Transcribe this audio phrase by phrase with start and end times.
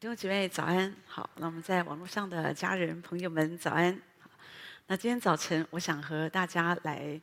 [0.00, 4.00] 弟兄姐妹早安，好，那我们在网络上的家人朋友们早安。
[4.86, 7.20] 那今天早晨，我想和大家来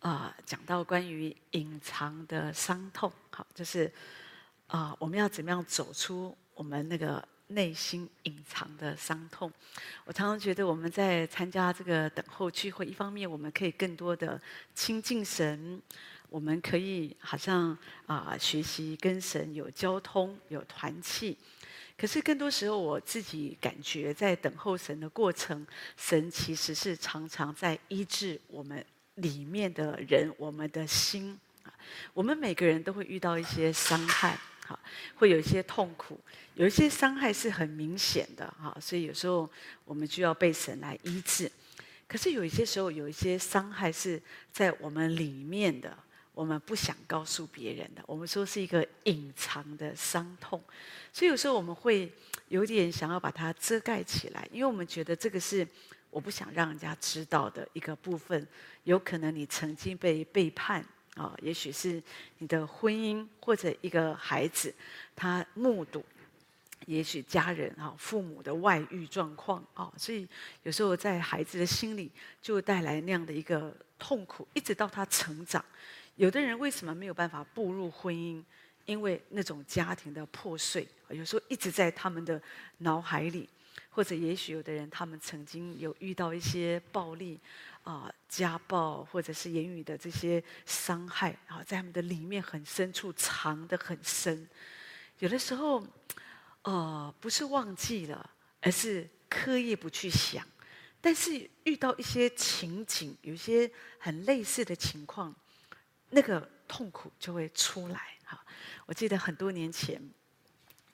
[0.00, 3.90] 啊、讲到关于隐藏的伤痛，好，就是
[4.66, 9.50] 啊、我们要怎么样走出我们那个内心隐藏的伤痛。
[10.04, 14.38] 我常常觉得我们在参加这个等候聚会，一方面我们可以更多的
[14.74, 15.80] 亲近神，
[16.28, 17.74] 我们可以好像
[18.04, 21.38] 啊、学习跟神有交通、有团契。
[22.00, 25.66] 可是更多时候，我自己感觉在等候神的过程，
[25.96, 28.84] 神其实是常常在医治我们
[29.16, 31.36] 里面的人，我们的心。
[32.14, 34.78] 我们每个人都会遇到一些伤害，哈，
[35.16, 36.20] 会有一些痛苦，
[36.54, 39.50] 有一些伤害是很明显的，哈，所以有时候
[39.84, 41.50] 我们就要被神来医治。
[42.06, 44.22] 可是有一些时候，有一些伤害是
[44.52, 45.98] 在我们里面的。
[46.38, 50.62] 我们不想告诉别人的，我们说是一个隐藏的伤痛，
[51.12, 52.08] 所以有时候我们会
[52.46, 55.66] 有点想要把它遮盖起来，因为我们觉得这个是
[56.10, 58.46] 我不想让人家知道的一个部分。
[58.84, 60.86] 有可能你曾经被背叛
[61.16, 62.00] 啊，也许是
[62.38, 64.72] 你的婚姻或者一个孩子，
[65.16, 66.04] 他目睹，
[66.86, 70.24] 也许家人啊父母的外遇状况啊，所以
[70.62, 72.08] 有时候在孩子的心里
[72.40, 75.64] 就带来那样的一个痛苦，一直到他成长。
[76.18, 78.42] 有的人为什么没有办法步入婚姻？
[78.86, 82.42] 因为那种家庭的破碎，有时候一直在他们的
[82.78, 83.48] 脑海里，
[83.88, 87.38] 或者也许有的人他们曾经有遇到一些暴力
[87.84, 94.48] 啊、家暴，或者是言语的这些伤害啊，在他们的里面很深处藏得很深。
[95.20, 95.86] 有的时候，
[96.62, 98.28] 呃，不是忘记了，
[98.60, 100.44] 而是刻意不去想。
[101.00, 105.32] 但是遇到一些情景，有些很类似的情况。
[106.10, 108.44] 那个痛苦就会出来哈。
[108.86, 110.00] 我记得很多年前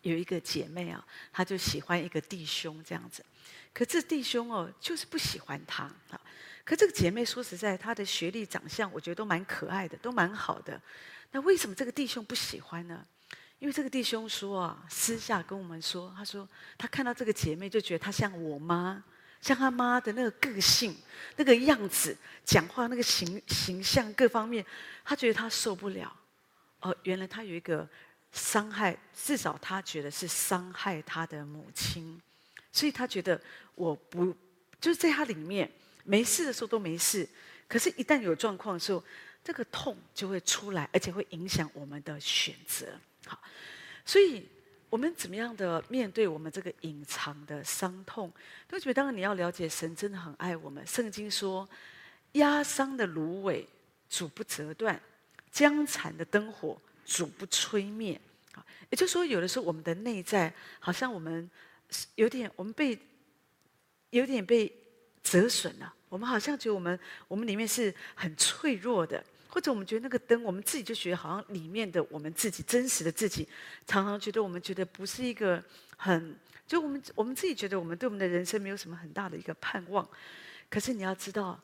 [0.02, 3.24] 有一个姐妹啊，她就喜欢一个弟兄这样子，
[3.72, 6.20] 可这弟兄哦就是不喜欢她啊。
[6.64, 10.80] 可这个姐妹说实在，她的学历、长相，我觉得都蛮可爱的，都蛮好的。
[11.30, 13.06] 那为什么这个弟兄不喜欢呢？
[13.58, 19.02] 因为这个弟兄说啊，私下跟我们说，他说他看到这个姐妹就觉得她像我妈。
[19.44, 20.96] 像他妈的那个个性、
[21.36, 22.16] 那个样子、
[22.46, 24.64] 讲话那个形形象各方面，
[25.04, 26.10] 他觉得他受不了。
[26.80, 27.86] 哦，原来他有一个
[28.32, 32.18] 伤害，至少他觉得是伤害他的母亲，
[32.72, 33.38] 所以他觉得
[33.74, 34.34] 我不
[34.80, 35.70] 就是在他里面
[36.04, 37.28] 没事的时候都没事，
[37.68, 39.04] 可是，一旦有状况的时候，
[39.44, 42.98] 这个痛就会出来，而且会影响我们的选择。
[43.26, 43.38] 好，
[44.06, 44.48] 所以。
[44.94, 48.32] 我们怎么样的面对我们这个隐藏的伤痛？
[48.68, 50.86] 都觉得当然你要了解，神真的很爱我们。
[50.86, 51.68] 圣经说，
[52.34, 53.66] 压伤的芦苇
[54.08, 55.02] 主不折断，
[55.50, 58.20] 将残的灯火主不吹灭。
[58.52, 61.50] 啊，也就是说，有的时候我们的内在好像我们
[62.14, 62.96] 有点，我们被
[64.10, 64.72] 有点被
[65.24, 65.92] 折损了。
[66.08, 69.24] 我们好像觉得我们我们里面是很脆弱的。
[69.54, 73.46] 或者我们觉得那个灯，我们自己就觉得好像里面的我们自己真实的自己，
[73.86, 75.62] 常常觉得我们觉得不是一个
[75.96, 80.04] 很，就我们我们自己觉得我们对我们的人生没有什么很大的一个盼望。
[80.68, 81.56] 可是你要知道，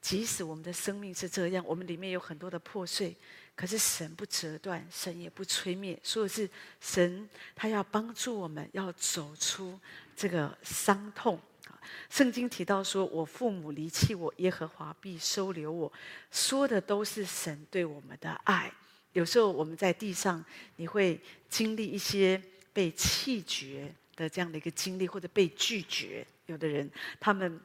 [0.00, 3.14] 即使我们的生命是这样，我们里面有很多的破碎，
[3.54, 9.78] 可是神不折断，神也不吹灭，所以是神他要帮助我们，要走出
[10.16, 11.40] 这个伤痛。
[12.08, 15.92] 圣经提到说：“我父母离弃我，耶和华必收留我。”
[16.30, 18.72] 说的都是神对我们的爱。
[19.12, 20.44] 有时候我们在地上，
[20.76, 22.38] 你会经历一些
[22.72, 26.26] 被弃绝的这样的一个经历，或者被拒绝。
[26.44, 27.58] 有的人他们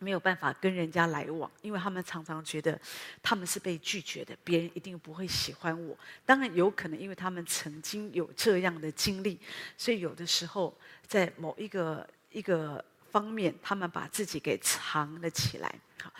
[0.00, 2.76] 没有办法跟人家来往，因为他们常常觉得
[3.22, 5.96] 他们是被拒绝的，别人一定不会喜欢我。
[6.26, 9.38] 当然有可能，因为他们曾经有这样的经历，
[9.78, 12.84] 所以有的时候在某一个一个。
[13.10, 15.74] 方面，他们把自己给藏了起来。
[16.02, 16.12] 好，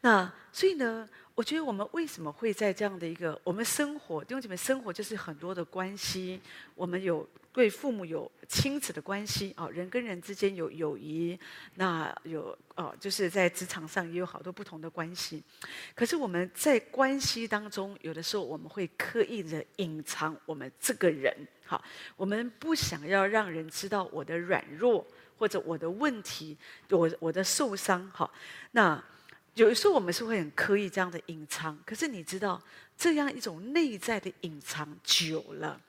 [0.00, 6.40] 那所以呢，我觉得我们为什么会在这样的一个我们生活，弟兄姐妹，生活就是很多的关系。
[6.74, 11.38] 我们有对父母有亲子的关系啊，人跟人之间有友谊，
[11.74, 15.42] 那有哦，就是在职场上也有好多不同的关系。
[15.94, 21.34] 可是我们在关系当中，有的时候我们会刻意的隐藏我们这个人。
[21.64, 21.82] 好，
[22.14, 25.04] 我们不想要让人知道我的软弱。
[25.38, 26.56] 或者我的问题，
[26.90, 28.32] 我我的受伤，好，
[28.72, 29.02] 那
[29.54, 31.78] 有时候我们是会很刻意这样的隐藏。
[31.84, 32.62] 可是你知道，
[32.96, 35.80] 这样一种内在的隐藏久了，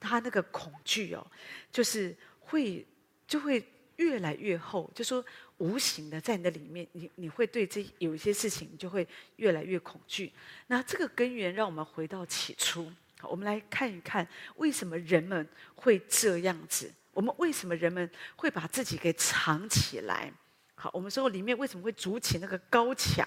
[0.00, 1.26] 他那个恐惧哦，
[1.70, 2.84] 就是会
[3.26, 3.64] 就会
[3.96, 4.90] 越来越厚。
[4.94, 5.24] 就说
[5.58, 9.06] 无形的在你的里面，你你会对这有一些事情就会
[9.36, 10.32] 越来越恐惧。
[10.66, 12.92] 那这个根源，让我们回到起初，
[13.22, 14.26] 我们来看一看
[14.56, 16.92] 为什么人们会这样子。
[17.14, 20.32] 我们为什么人们会把自己给藏起来？
[20.74, 23.26] 好，我们说里面为什么会筑起那个高墙？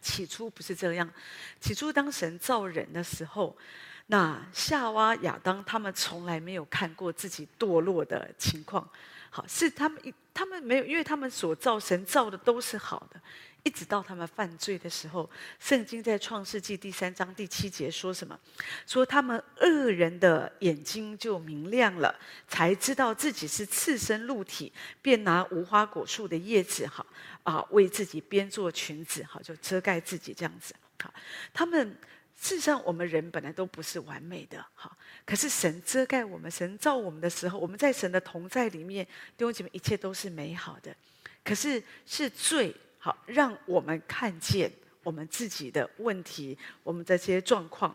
[0.00, 1.10] 起初不是这样，
[1.58, 3.56] 起初当神造人的时候，
[4.08, 8.86] 那夏娃、亚当他们从来没有看过自己堕落的情况。
[9.30, 13.20] 好，是他们一他们没有，因为他们所造神造的都是好的。
[13.64, 15.28] 一直到他们犯罪的时候，
[15.58, 18.38] 圣经在创世纪第三章第七节说什么？
[18.86, 22.14] 说他们恶人的眼睛就明亮了，
[22.46, 24.70] 才知道自己是赤身露体，
[25.00, 27.04] 便拿无花果树的叶子，哈
[27.42, 30.74] 啊，为自己编做裙子，哈就遮盖自己这样子。
[31.02, 31.12] 好，
[31.54, 31.96] 他们
[32.38, 34.94] 事实上我们人本来都不是完美的，哈，
[35.24, 39.06] 可是神遮盖我们，神造我们的时候，我们在神的同在里面，
[39.38, 40.94] 弟兄姐妹，一切都是美好的。
[41.42, 42.76] 可是是罪。
[43.04, 44.72] 好，让我们看见
[45.02, 47.94] 我们自己的问题，我们这些状况。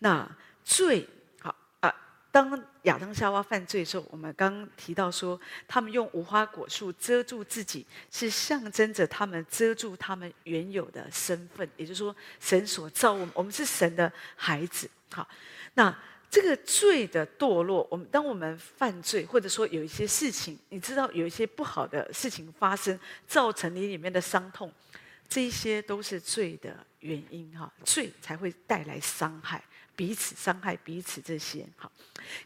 [0.00, 0.28] 那
[0.64, 1.08] 罪，
[1.38, 1.94] 好啊，
[2.32, 14.90] 当亚当夏娃犯罪的时候，我们刚刚提到说，他们用无花果树遮住自己，是象征着他们遮住他们原有的身份，也就是说，神所造我们，我们是神的孩子。
[15.12, 15.28] 好，
[15.74, 15.96] 那。
[16.32, 22.98] 这个罪的堕落，我们当我们犯罪，或者说有一些事情，你知道有一些不好的事情发生，
[23.28, 24.72] 造成你里面的伤痛，
[25.28, 29.62] 这一些都是罪的原因哈，罪才会带来伤害，
[29.94, 31.92] 彼此伤害彼此这些哈。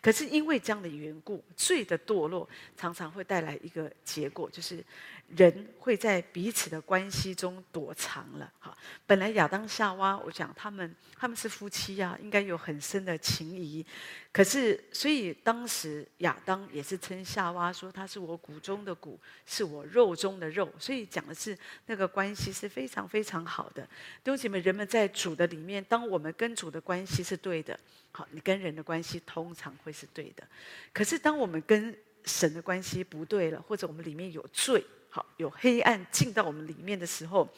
[0.03, 4.85] 可是因为这样的缘故，罪的堕落常常会带来一个结果，就是。
[5.28, 8.76] 人会在彼此的关系中躲藏了，哈。
[9.06, 13.84] 本来亚当夏娃，我讲他们他们是夫妻呀，应该有很深的情谊。
[14.32, 20.73] 可是，所以当时亚当也是称夏娃说，他是我骨中的骨，是我肉中的肉。
[20.78, 23.82] 所以讲的是那个关系是非常非常好的。
[24.23, 27.78] 弟兄姐妹，人们在主的里面，当我们跟主的关系是对的，
[28.12, 30.46] 好，你跟人的关系通常会是对的。
[30.93, 34.84] 可是当我们跟神的关系不对了，或者我们里面有罪。
[35.16, 37.50] 好，有黑暗进到我们里面的时候，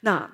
[0.00, 0.26] 那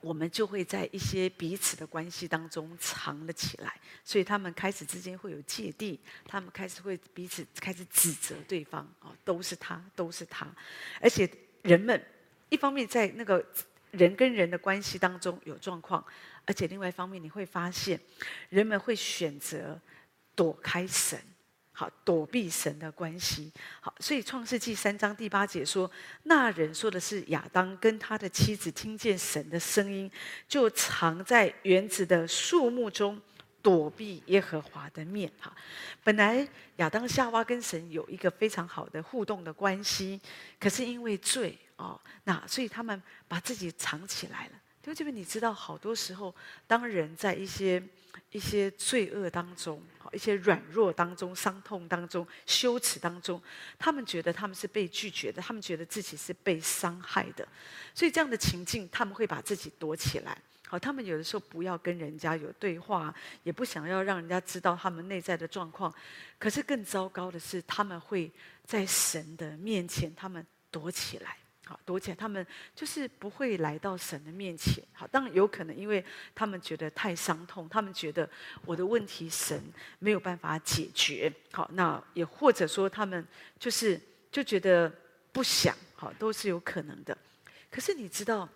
[0.00, 10.46] 我们就会在一些彼此的关系当中藏了起来，所以他们开始之间会有芥蒂，他们开始会彼此开始指责对方，哦，都是他，都是他，
[11.00, 11.28] 而且
[11.62, 12.00] 人们
[12.50, 13.44] 一方面在那个
[13.90, 16.04] 人跟人的关系当中有状况，
[16.46, 18.00] 而且另外一方面你会发现，
[18.48, 19.80] 人们会选择
[20.36, 21.20] 躲开神。
[21.72, 23.50] 好，躲避神的关系。
[23.80, 25.90] 好，所以创世纪三章第八节说，
[26.24, 30.10] 那人说的是亚当跟他的妻子听见神的声音，
[30.46, 33.18] 就藏在园子的树木中，
[33.62, 35.30] 躲避耶和华的面。
[35.38, 35.50] 哈，
[36.04, 36.46] 本来
[36.76, 40.20] 亚当夏娃跟神有一个非常好的互动的关系，
[40.58, 44.59] 可是因为罪哦，那所以他们把自己藏起来了。
[44.84, 46.34] 因为这边你知道，好多时候
[46.66, 47.82] 当人在一些。
[48.32, 49.82] 一些罪恶当中，
[50.12, 53.40] 一些软弱当中，伤痛当中，羞耻当中，
[53.76, 57.46] 他们觉得他们是被拒绝的，他们觉得自己是被伤害的，
[57.92, 60.36] 所以这样的情境，他们会把自己躲起来。
[60.68, 63.12] 好，他们有的时候不要跟人家有对话，
[63.42, 65.92] 也不想要让人家知道他们内在的状况。
[66.38, 68.30] 可是更糟糕的是，他们会
[68.64, 71.36] 在神的面前，他们躲起来。
[71.70, 72.44] 好，躲起来，他们
[72.74, 74.82] 就是不会来到神的面前。
[74.92, 78.28] 好，当然有可能，因为他们觉得太伤痛，他们觉得
[78.64, 79.62] 我的问题神
[80.00, 81.32] 没有办法解决。
[81.52, 83.24] 好，那也或者说他们
[83.56, 84.00] 就是
[84.32, 84.92] 就觉得
[85.30, 87.16] 不想，好，都是有可能的。
[87.70, 88.48] 可是你知道，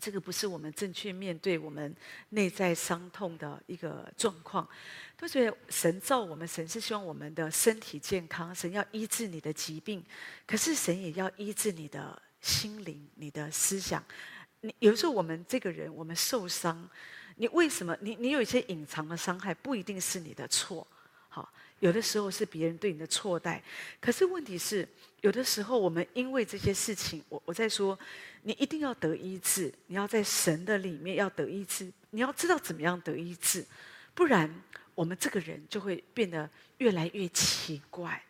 [0.00, 1.94] 这个不是我们正确面对我们
[2.30, 4.68] 内在伤痛的一个状况。
[5.16, 10.04] 都觉得神造我们，神是希望我们的身体健康，神要医治你的疾病，
[10.44, 12.20] 可是神也要医治你的。
[12.42, 14.04] 心灵，你的思想，
[14.60, 16.90] 你有时候我们这个人，我们受伤，
[17.36, 17.96] 你为什么？
[18.00, 20.86] 你你有一些隐藏的伤害，不一定是你的错，
[21.28, 23.62] 好，有的时候是别人对你的错待。
[24.00, 24.86] 可是问题是，
[25.20, 27.96] 有的时候我们因为这些事情，我我在说，
[28.42, 33.64] 你一定要得医治，你要在神的里面要得医治，你要知道怎么样得医治，
[34.14, 34.52] 不然
[34.96, 38.20] 我们这个人就会变得越来越奇怪。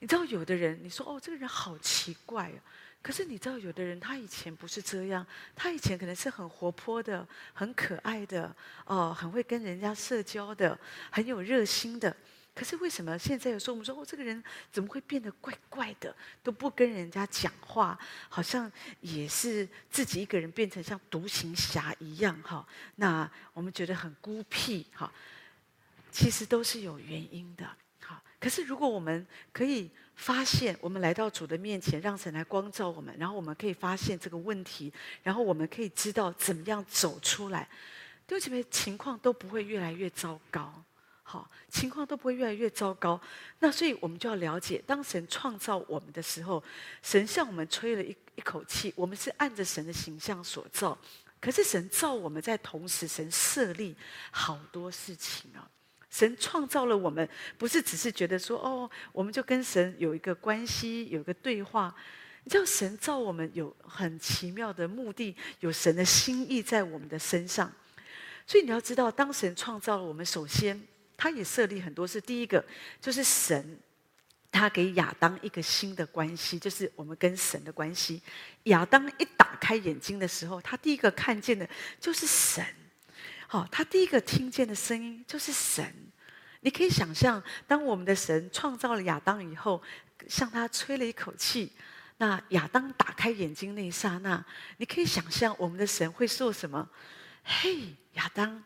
[0.00, 2.58] 你知道，有的人，你说哦，这个人好奇怪啊。
[3.00, 10.78] 可是你知道，有的人他以前不是这样，他以前可能是很活泼的、很可爱的，哦，很会跟人家社交的，
[11.10, 12.14] 很有热心的。
[12.54, 17.96] 可是为什么现在有时候我们说，哦，这个人怎么会变得怪怪的，都不跟人家讲话，
[18.28, 22.66] 好像也是自己一个人变成像独行侠一样，哈？
[22.96, 25.10] 那我们觉得很孤僻，哈？
[26.10, 27.64] 其实都是有原因的，
[28.40, 29.90] 可是如果我们可以。
[30.18, 34.92] 发现我们来到主的面前，让神来光照我们，然后我们可以发现这个问题，
[35.22, 37.68] 然后我们可以知道怎么样走出来，
[38.26, 40.74] 对不起，情况都不会越来越糟糕。
[41.22, 43.20] 好，情况都不会越来越糟糕。
[43.60, 46.60] 那所以我们就要了解，当神创造我们的时候，
[47.00, 50.98] 神向我们吹了一一口气，我们是按着神的形象所造。
[51.40, 53.94] 可是神造我们在同时，神设立
[54.32, 55.62] 好多事情啊。
[56.10, 61.94] 神创造了我们，不是只是觉得说哦，我们就跟神有一个关系，有一个对话。
[62.44, 67.70] 你知道神造我们有很奇妙的目的，有神的心意在我们的身上。
[68.46, 70.80] 所以你要知道，当神创造了我们，首先
[71.14, 72.18] 他也设立很多事。
[72.18, 72.64] 第一个
[73.02, 73.78] 就是神，
[74.50, 78.22] 他给亚当一个新的关系，就是我们跟神的关系。
[78.62, 81.68] 亚当一打开眼睛的时候，他第一个看见的
[82.00, 82.64] 就是神。
[83.50, 85.90] 好，他第一个听见的声音就是神。
[86.60, 89.82] 你可以想象，当我们的神创造了亚当以后，
[90.28, 91.72] 向他吹了一口气。
[92.18, 94.44] 那亚当打开眼睛那一刹那，
[94.76, 96.86] 你可以想象我们的神会说什么？
[97.42, 98.62] 嘿，亚当，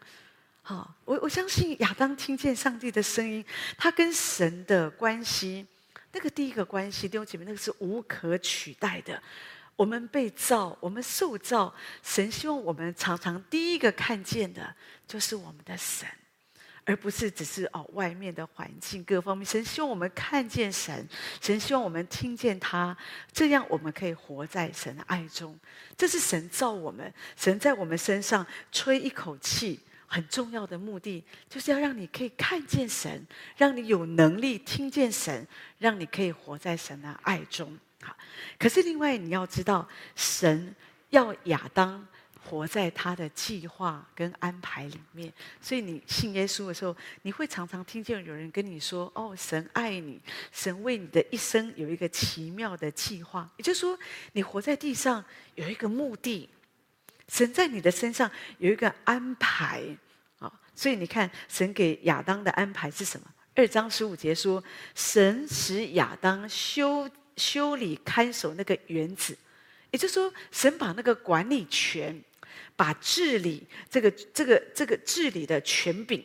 [0.63, 3.45] 好，我我相信亚当听见上帝的声音，
[3.79, 5.65] 他跟神的关系，
[6.11, 9.23] 那个第一个关系，弟兄姐妹，那个是无可取代的。
[9.77, 14.75] 我们被造，我们受造，神希望我们常常第一个看见的，
[15.07, 16.09] 就是我们的神。
[16.85, 21.09] 而不是只是哦，外面的环境各方面，神希望我们看见神，
[21.41, 22.97] 神希望我们听见他，
[23.33, 25.57] 这样我们可以活在神的爱中。
[25.97, 33.25] 这是神造我们，神在我们身上吹一口气，很重要的目的就是要让你可以看见神，
[33.57, 35.47] 让你有能力听见神，
[35.79, 37.79] 让你可以活在神的爱中。
[38.03, 38.17] 好，
[38.59, 40.75] 可是另外你要知道，神
[41.11, 42.07] 要亚当。
[42.45, 53.97] 活在他的计划跟安排里面，所以你信耶稣的时候，你会常常听见有人跟你说：“哦，神爱你，神为你的一生有一个奇妙的计划。”也就是说，
[54.33, 56.51] 你活在地上有一个目的，
[57.29, 58.29] 神在你的身上
[58.59, 59.85] 有一个安排
[60.41, 60.53] 啊。
[60.75, 63.27] 所以你看，神给亚当的安排是什么？
[63.55, 64.63] 二章十五节说
[64.97, 69.37] ：“神使亚当修修理看守那个园子。”
[69.91, 72.23] 也就是说，神把那个管理权。
[72.75, 76.25] 把治理这个这个这个治理的权柄，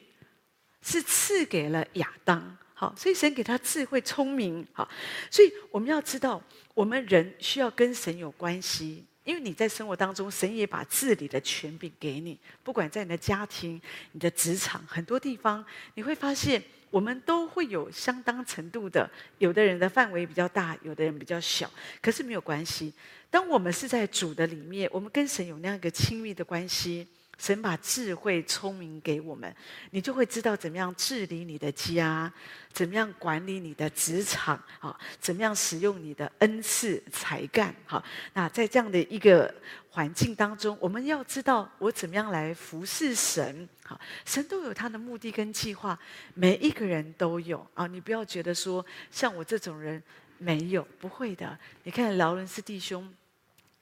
[0.81, 2.57] 是赐给了亚当。
[2.73, 4.65] 好，所以神给他智慧聪明。
[4.71, 4.89] 好，
[5.29, 6.41] 所以我们要知道，
[6.73, 12.39] 我们人需要跟神有关系，因为你在生活当中，神也把治理的权柄给你。
[12.63, 13.79] 不管在你的家庭、
[14.13, 15.63] 你的职场，很多地方，
[15.95, 16.63] 你会发现。
[16.89, 21.69] 我们都会有相当程度的，有的人的范围比较大，有的人比较小，
[22.01, 22.93] 可是没有关系。
[23.29, 27.07] 当我们是在主的里面，我们跟神有那样一个亲密的关系。
[27.39, 29.55] 神把智慧、聪明给我们，
[29.91, 32.33] 你就会知道怎么样治理你的家，
[32.73, 38.03] 怎么样管理你的职场，啊，怎么样使用你的恩赐才干，好。
[38.33, 39.53] 那在这样的一个
[39.97, 43.99] 环境当中，我们要知道我怎么样来服侍神，好。
[44.25, 45.97] 神都有他的目的跟计划，
[46.35, 47.87] 每一个人都有啊。
[47.87, 50.01] 你不要觉得说像我这种人
[50.37, 51.57] 没有，不会的。
[51.81, 53.11] 你看劳伦斯弟兄。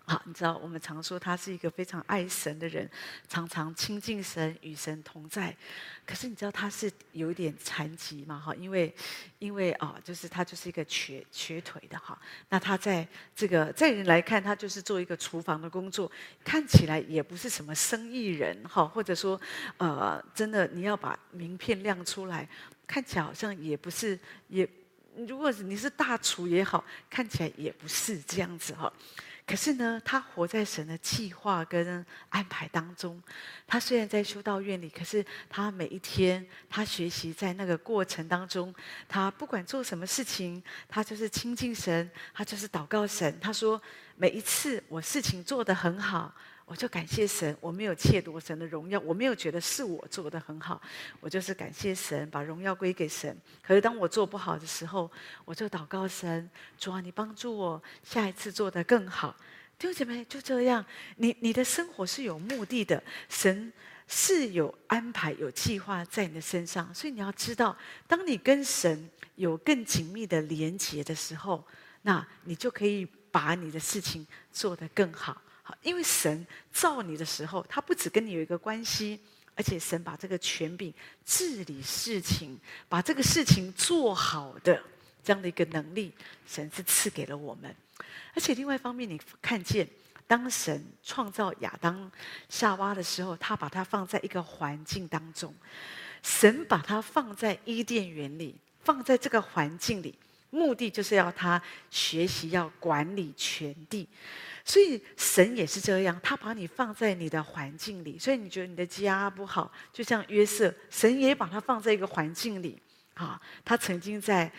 [0.08, 2.88] 好，你知道我们常说他是一个非常爱神的人，
[3.28, 5.56] 常常亲近神，与神同在。
[6.06, 8.40] 可是你知道他是有一点残疾嘛？
[8.40, 8.94] 哈，因为
[9.40, 12.16] 因为啊，就是他就是一个瘸瘸腿的哈。
[12.50, 16.12] 那他在这个在人来看，他就是做一个厨房的工作，
[16.44, 19.42] 看起来也不是什么生意人哈，或者说
[19.78, 22.48] 呃，真的你要把名片亮出来，
[22.86, 24.20] 看起来好像也不是
[24.50, 24.70] 也。
[25.28, 28.92] 如果你是大厨也好，看起来也不是这样子哈。
[29.48, 33.22] 可是呢，他活在神的计划跟安排当中。
[33.68, 38.74] 他虽然在修道院里，可是他每一天，他学习在那个过程当中，
[39.08, 43.40] 他不管做什么事情，他就是亲近神，他就是祷告神。
[43.40, 43.80] 他说，
[44.16, 46.34] 每一次我事情做得很好。
[46.66, 50.82] 我就感谢神，我没有窃夺神的荣耀，我没有觉得是我做得很好，
[51.20, 53.38] 我就是感谢神，把荣耀归给神。
[53.62, 55.10] 可是当我做不好的时候，
[55.46, 59.36] 我就祷告神，主啊，你帮助我下一次做得更好。
[59.78, 60.84] 弟兄姐妹，就这样，
[61.18, 63.72] 你你的生活是有目的的，神
[64.08, 71.64] 是有安排、有计划在你的身上，所以你要知道，当你跟神有更紧密的连结的时候，
[72.02, 75.40] 那你就可以把你的事情做得更好。
[75.82, 79.20] 因为神造你的时候，他不只跟你有一个关系，
[79.56, 80.94] 而且神把这个权柄
[81.26, 84.82] 治理事情，把这个事情做好的
[85.24, 86.12] 这样的一个能力，
[86.46, 87.76] 神是赐给了我们。
[88.36, 89.88] 而且另外一方面，你看见
[90.28, 92.12] 当神创造亚当、
[92.50, 95.54] 夏娃的时候，他把他放在一个环境当中，
[96.22, 100.14] 神把他放在伊甸园里，放在这个环境里。
[100.52, 104.08] 目的就是要他学习要管理全地。
[104.66, 112.82] 所以神也是这样，他把你放在你的环境里，所以你觉得你的家不好，就像约瑟，神也把他放在一个环境里。
[113.14, 114.52] 啊，他曾经在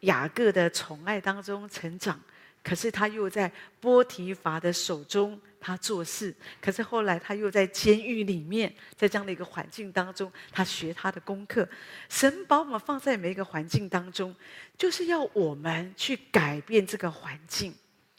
[0.00, 2.20] 雅各的宠爱当中成长，
[2.62, 11.68] 可是他又在波提乏的手中他做事，可是后来他又在监狱里面，在这样的一个环境当中，他学他的功课。
[12.08, 14.36] 神把我们放在每一个环境当中，
[14.78, 17.74] 就是要我们去改变这个环境。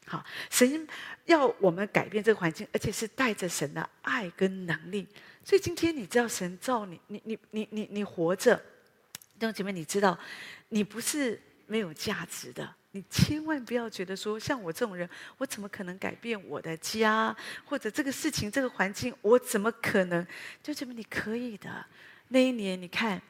[0.08, 0.88] 好，神
[1.26, 5.08] 要我们改变这个环境，而且是带着神的爱跟能力。
[5.44, 8.56] 所以今天你知道神造你，你你你你你活着。
[9.38, 10.18] 弟兄姐妹，你知道，
[10.70, 12.74] 你不是没有价值的。
[12.92, 17.36] 你千万不要觉得说，像我这种人，我怎么可能改变我的家，
[17.66, 20.24] 或者这个事情、这个环境，我怎么可能？
[20.64, 21.86] 弟兄姐妹，你可以的。
[22.30, 23.22] 那一年，你看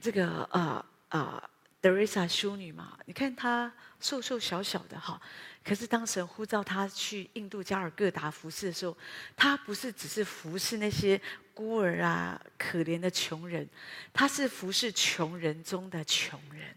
[0.00, 1.42] 这个呃呃，
[1.82, 3.70] 德瑞莎修女嘛，你看她
[4.00, 5.20] 瘦瘦小小的哈，
[5.62, 8.96] 可是当神呼召她去印度加尔各答服侍的时候，
[9.36, 11.20] 她不是只是服侍那些。
[11.54, 13.68] 孤儿啊，可怜的穷人，
[14.10, 16.74] 她是服侍穷人中的穷人。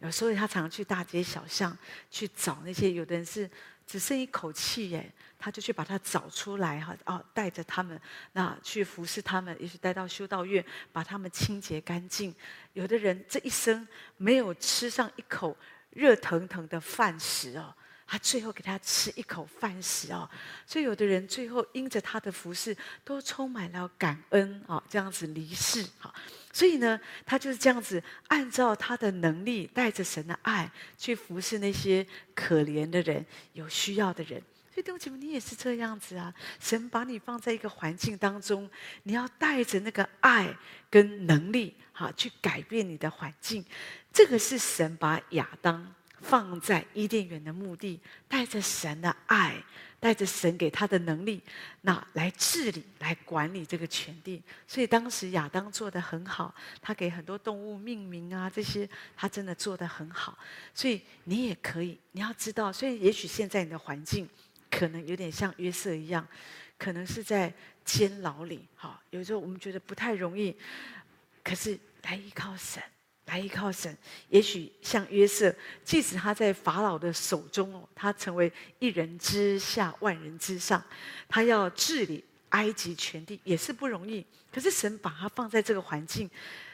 [0.00, 1.76] 有时候他常常去大街小巷
[2.10, 3.48] 去找那些，有的人是
[3.86, 8.00] 只剩一口气耶，他就去把他找出来哈，哦，带着他们
[8.32, 12.34] 那去服侍他们，也许带到修道院把他们清洁干净。
[12.72, 15.56] 有的人这一生没有吃上一口
[15.90, 17.74] 热腾腾的饭食哦。
[18.10, 20.26] 他最后给他吃一口饭食哦，
[20.64, 26.10] 所以有的人最后因着他的服侍，都充满了感恩啊，这样子离世哈。
[26.50, 34.42] 所以呢，他就是这样子，按照他的能力，带着神的爱去服侍那些可怜的人、有需要的人。
[34.78, 36.32] 所以弟兄姐妹，你也是这样子啊。
[36.60, 38.70] 神把你放在一个环境当中，
[39.02, 40.56] 你要带着那个爱
[40.88, 43.64] 跟能力，哈，去改变你的环境。
[44.12, 45.94] 这个是神把亚当。
[46.20, 49.54] 放在伊甸园的目的，带着神的爱，
[50.00, 51.40] 带着神给他的能力，
[51.82, 54.42] 那来治理、来管理这个全地。
[54.66, 60.36] 所以当时亚当做得很好，他给很多动物命名啊，这些他真的做得很好。
[60.74, 64.28] 所以你也可以，你要知道，所以也许现在你的环境
[64.78, 66.24] 可能有点像约瑟一样，
[66.78, 67.52] 可能是在
[67.84, 68.64] 监牢里。
[68.76, 70.54] 哈，有时候我们觉得不太容易，
[71.42, 72.80] 可是来依靠神。
[73.26, 73.94] 来依靠神，
[74.30, 80.82] 也许像约瑟，即使他在法老的手中哦，他成为一人之下，万人之上，
[81.28, 84.24] 他要治理埃及全地也是不容易。
[84.50, 86.30] 可是神把他放在这个环境，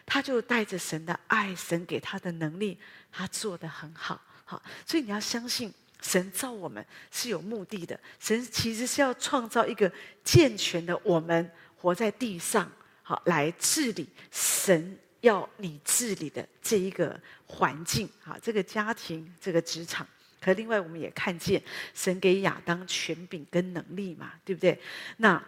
[0.06, 2.78] 他就带着神的爱，神给他的能力，
[3.10, 4.22] 他做得很好。
[4.44, 7.98] 好，所以你要相信，神造我们是有目的的。
[8.20, 9.90] 神其实是要创造一个
[10.22, 12.70] 健全的我们，活在地上，
[13.02, 14.96] 好来治理神。
[15.24, 20.06] 要你治理的这一个环境，啊，这个家庭，这个职场。
[20.38, 21.62] 可另外，我们也看见
[21.94, 24.78] 神给亚当权柄跟能力嘛，对不对？
[25.16, 25.42] 那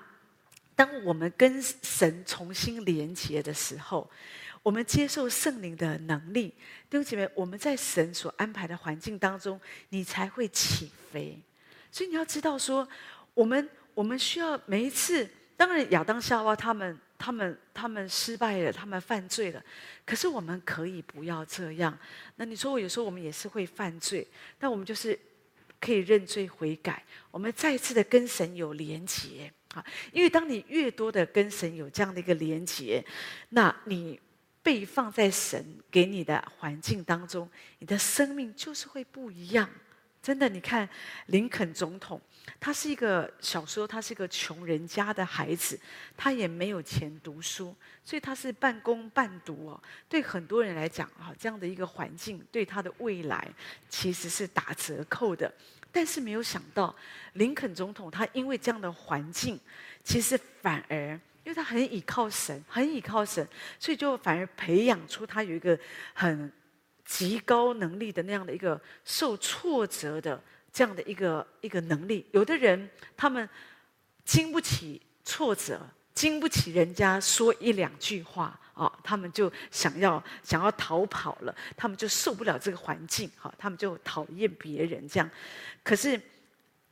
[0.75, 4.11] 当我们跟神重新连接的时候，
[4.66, 6.48] 我们接受圣灵的能力，
[6.90, 11.40] 弟兄姐妹，我们在神所安排的环境当中，你才会起飞。
[11.92, 12.87] 所以你要知道说，
[13.33, 16.98] 我们我们需要每一次，当然亚当夏娃他们。
[17.18, 19.62] 他们他们失败了，他们犯罪了。
[20.05, 21.98] 可是我们可以不要这样。
[22.35, 24.26] 那你说我有时候我们也是会犯罪，
[24.59, 25.18] 但我们就是
[25.81, 29.83] 可以认罪悔改，我们再一次的跟神有连结啊。
[30.12, 33.02] 因为当你越多的跟神有这样的一个连结，
[33.48, 34.20] 那你
[34.66, 37.48] 被放在神给你的环境当中，
[37.79, 39.70] 你的生命就是会不一样。
[40.20, 40.88] 真的，你看
[41.26, 42.20] 林肯总统。
[42.59, 45.79] 他是一个小时候，他是一个穷人家的孩子，
[46.16, 49.81] 他也没有钱读书，所以他是半工半读哦。
[50.09, 53.48] 对很多人来讲啊，这样的一个环境对他的未来
[53.88, 55.52] 其实是打折扣的。
[55.92, 56.92] 但是没有想到，
[57.35, 59.61] 林肯总统他因为这样的环境，
[60.02, 63.46] 其实反而因为他很倚靠神，很倚靠神，
[63.78, 65.78] 所以就反而培养出他有一个
[66.12, 66.52] 很
[67.06, 70.42] 极高能力的那样的一个受挫折的。
[70.72, 73.48] 这样的一个一个能力，有的人他们
[74.26, 75.80] 经不起挫折，
[76.12, 85.30] 经不起人家说一两句话啊，他们就想要想要逃跑了，他们就受不了这个环境，哈，他们就讨厌别人这样。
[85.82, 86.20] 可是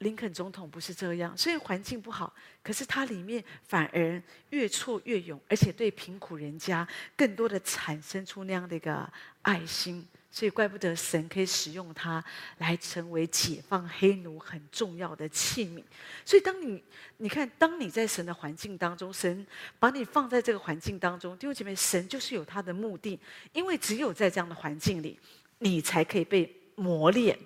[0.05, 6.87] 林肯总统不是这样，虽然环境不好，可是他里面反而越挫越勇，而且对贫苦人家
[7.17, 9.11] 更多的产生出那样的一个
[9.43, 10.07] 爱心。
[10.31, 12.23] 所以，怪不得神可以使用他
[12.59, 15.81] 来成为解放黑奴很重要的器皿。
[16.25, 16.83] 所以，当你
[17.19, 19.47] 你看，当你在神的环境当中，神
[19.79, 23.17] 把你放在这个环境当中，弟兄姐妹，神就是有他的目的，
[23.53, 25.17] 因为只有在这样的环境里，
[25.61, 27.39] 你才可以被磨练，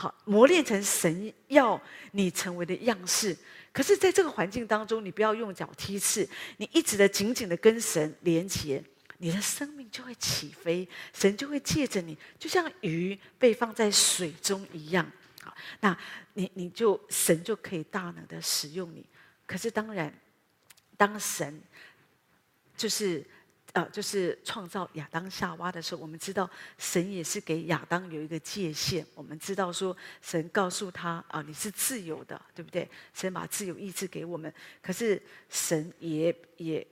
[0.00, 1.80] 好，磨练成神要
[2.12, 3.36] 你成为的样式。
[3.72, 8.80] 可是，在这个环境当中，你不要用脚踢刺，你一直的紧紧的跟神连接，
[9.16, 15.04] 你的生命就会起飞，神就会借着你，就像鱼被放在水中一样。
[15.42, 15.98] 好，那
[16.34, 19.04] 你你就神就可以大能的使用你。
[19.46, 20.16] 可是当然，
[20.96, 21.60] 当神
[22.76, 23.26] 就是。
[23.74, 29.06] 呃，就是创造亚当夏娃的时候，我们知道神也是给亚当有一个界限。
[29.14, 32.88] 我们知道说，神告诉他啊、你是自由的，对不对？
[33.12, 34.52] 神把自由意志给我们，
[34.82, 36.84] 可是神也也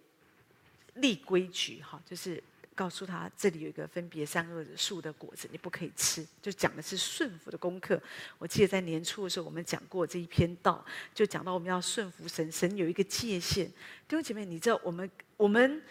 [0.97, 2.41] 立规矩哈，就是
[2.75, 6.25] 告诉他这里有一个分别善恶的树的果子，你不可以吃。
[6.43, 8.01] 就讲的是顺服的功课。
[8.37, 10.85] 我记得在年初的时候，我们讲过这一篇道，
[11.15, 13.67] 就讲到我们要顺服神，神有一个界限。
[13.67, 15.83] 弟兄姐妹，你知道我们我们。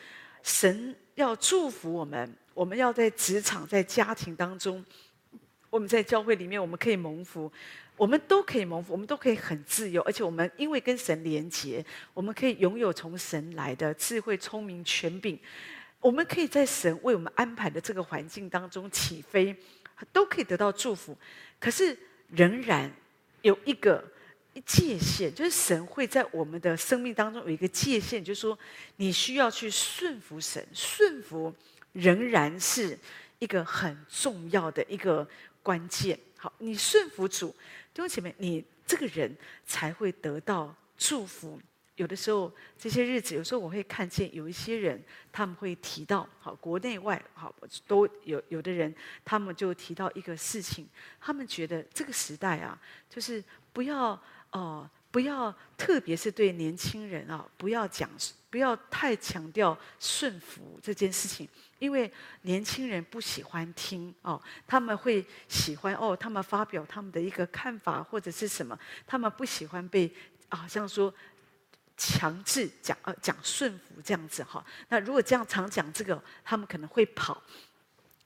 [0.46, 4.86] 神要祝福我们，我们要在职场、在家庭当中，
[5.72, 7.52] 我们在教会里面，我们可以蒙福，
[7.98, 15.40] 我们都可以蒙福，我们都可以很自由，而且我们因为跟神连结，我们可以拥有从神来的智慧、聪明、权柄，
[16.00, 19.56] 我们可以在神为我们安排的这个环境当中起飞，
[20.14, 21.18] 都可以得到祝福。
[21.60, 21.98] 可是
[22.30, 22.92] 仍然
[23.42, 24.04] 有一个。
[24.62, 28.58] 界限就是神会在我们的生命当中有一个界限，就是说
[28.96, 31.54] 你需要去顺服神，顺服
[31.92, 32.98] 仍然是
[33.40, 35.28] 一个很重要的一个
[35.62, 36.18] 关键。
[36.38, 37.50] 好，你顺服主，
[37.94, 41.60] 弟兄姐妹，你这个人才会得到祝福。
[41.96, 47.54] 有的时候这些日子，有时候我会看见有一些人，他们会提到，好，国内外好
[47.86, 48.94] 都有，有的人
[49.26, 50.88] 他们就提到一个事情，
[51.20, 54.18] 他们觉得这个时代啊，就是不要。
[54.56, 58.10] 哦，不要，特别是对年轻人啊，不要讲，
[58.50, 61.46] 不要太强调顺服这件事情，
[61.78, 62.10] 因为
[62.44, 70.10] 年轻人不喜欢听哦，他们会喜欢哦，他们发表他们的一个看法或者是什么，他们不喜欢被
[70.48, 71.14] 好像说
[71.98, 74.66] 强制讲呃讲顺服这样子哈。
[74.88, 77.44] 那如果这样常讲这个，他们可能会跑。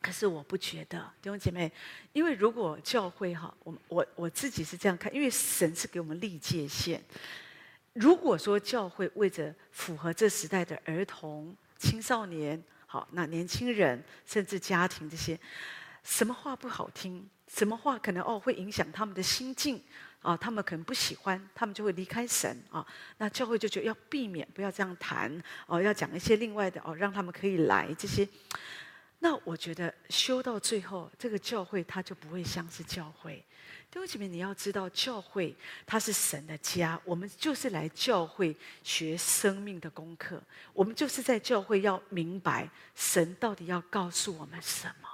[0.02, 1.70] 可是我不觉得，弟兄姐妹，
[2.14, 7.04] 因为如果教会哈，我我我自己是这样看，因为神是给我们立界限。
[7.94, 15.38] 如果说教会为着符合这时代的儿童、青少年，好，那年轻人甚至家庭这些，
[16.04, 19.84] 什么话不好听，什么话可能哦会影响他们的心境
[20.22, 22.86] 啊，他们可能不喜欢，他们就会离开神啊。
[23.18, 25.30] 那教会就觉得要避免，不要这样谈
[25.68, 28.26] 哦，要讲一些另外的哦，让他们可以来这些。
[29.22, 33.44] 那我觉得修到最后，这个教会它就不会像是教会。
[33.92, 35.54] 弟兄姐妹，你要知道，教会
[35.86, 40.42] 它是神的家，我们就是来教会学生命的功课。
[40.74, 45.10] 我们就是在教会要明白神到底要告诉我们什么。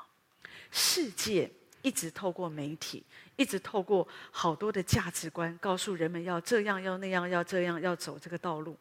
[0.72, 1.50] 世界
[1.82, 3.04] 一直透过媒体，
[3.38, 8.78] 一直透过好多的价值观，告诉人们要这样，要那样，要这样，要走这个道路。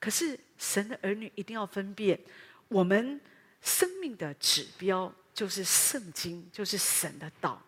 [0.00, 2.18] 可是神的儿女一定要分辨
[2.68, 3.20] 我们。
[3.64, 7.60] 生命的指标就是圣经，就是神的道。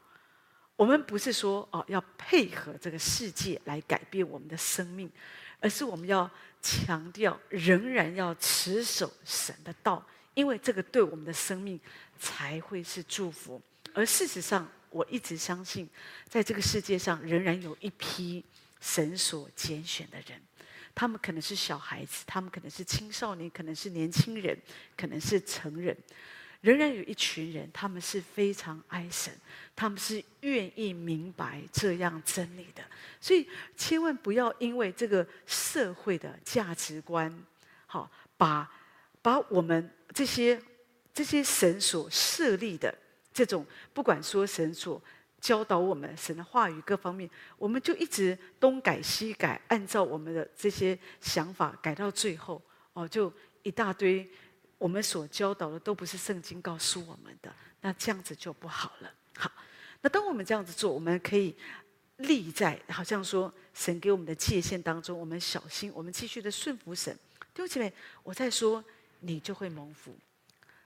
[0.77, 5.11] 我们不是说哦要配合这个世界来改变我们的生命，
[5.59, 6.31] 而是我们要
[6.61, 11.81] 强调仍然要持守神的道，因为这个对我们的生命
[12.19, 13.61] 才会是祝福。
[13.95, 15.89] 而事实上，我一直相信，
[16.29, 18.45] 在这个世界上仍然有一批
[18.79, 20.39] 神所拣选的人。
[20.97, 24.57] 他们可能是小孩子，他们可能是青少年，可能是年轻人，
[24.97, 25.95] 可能是成人。
[26.63, 29.31] 仍然有一群人，他们是非常爱神，
[29.77, 32.83] 他们是愿意明白这样真理的。
[33.21, 37.31] 所以，千万不要因为这个社会的价值观，
[37.87, 38.69] 好，把
[39.21, 40.59] 把我们这些
[41.13, 42.93] 这些神所设立的
[43.35, 45.01] 这种，不管说神所。
[45.47, 52.61] 教导我们神的话语各方面，我们就一直东改西改，按照我们的这些想法改到最后，
[52.95, 53.33] 哦，就
[53.63, 54.29] 一大堆
[54.77, 59.15] 我们所教导的都不是圣经告诉我们的，那这样子就不好了。
[59.37, 59.49] 好，
[60.01, 61.55] 那当我们这样子做，我们可以
[62.17, 67.17] 立在好像说神给我们的界限当中，我们小心，我们继续的顺服神。
[67.55, 67.93] 弟兄姐妹，
[68.25, 68.85] 我在说
[69.21, 70.13] 你就会蒙福，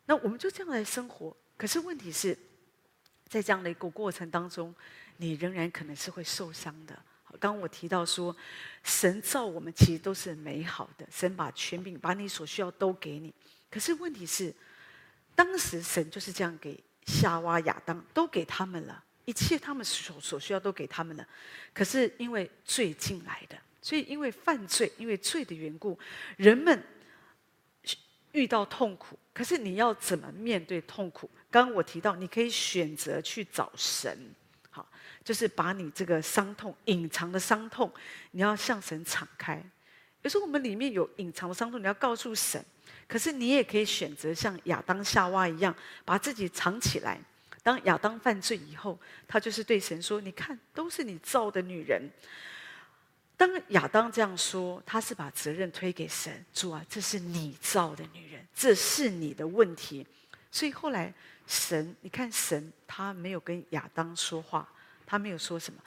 [0.04, 1.34] 那我们就这样来生活。
[1.56, 2.36] 可是问题是。
[3.30, 4.74] 在这样的一个过程当中，
[5.18, 6.94] 你仍然可能是会受伤的。
[7.38, 8.36] 刚刚我提到说，
[8.82, 13.32] 神造我们其实都是美好的，神把权柄、把你所需要都给你。
[13.70, 14.52] 可是问题是，
[15.36, 21.24] 当时神就是这样给夏娃、亚当都给他们了，一切他们所所需要都给他们了。
[21.72, 25.96] 可是因为罪进来的，所以因为犯罪、因为罪的缘故，
[26.36, 26.82] 人们
[28.32, 29.18] 遇到痛苦。
[29.32, 31.30] 可是你要怎么面对痛苦？
[31.50, 34.34] 刚刚我提到，你可以选择去找神，
[34.70, 34.86] 好，
[35.24, 37.90] 就是把你这个伤痛、隐藏的伤痛，
[38.32, 39.62] 你要向神敞开。
[40.22, 42.62] 有时候我们里面有隐藏的伤痛，你要告诉神。
[43.08, 47.18] 可是你也可以选择像亚当、夏娃一样，把自己藏起来。
[47.62, 52.02] 当亚当犯罪以后，他就是对神说：“你看，都是你造的女人。”
[53.40, 60.06] 当亚当这样说，他是把责任推给神：“主啊，这是你造的女人，这是你的问题。”
[60.52, 61.10] 所以后来
[61.46, 64.68] 神，你看神，他没有跟亚当说话，
[65.06, 65.80] 他没有说什么。